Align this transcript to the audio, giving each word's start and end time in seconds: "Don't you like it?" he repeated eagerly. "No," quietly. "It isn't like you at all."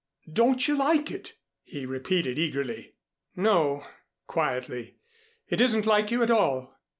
"Don't 0.33 0.67
you 0.67 0.75
like 0.75 1.11
it?" 1.11 1.35
he 1.63 1.85
repeated 1.85 2.39
eagerly. 2.39 2.95
"No," 3.35 3.85
quietly. 4.25 4.95
"It 5.47 5.61
isn't 5.61 5.85
like 5.85 6.09
you 6.09 6.23
at 6.23 6.31
all." 6.31 6.79